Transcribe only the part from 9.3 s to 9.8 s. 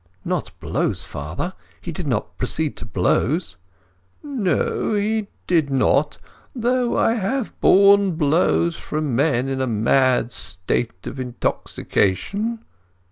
in a